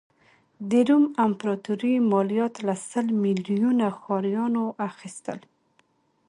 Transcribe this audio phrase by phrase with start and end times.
[0.69, 5.39] د روم امپراتوري مالیات له سل میلیونه ښاریانو اخیستل.